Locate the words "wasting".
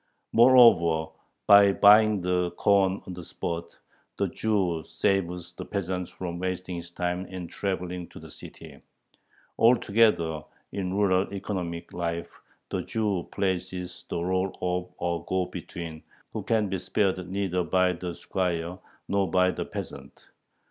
6.39-6.77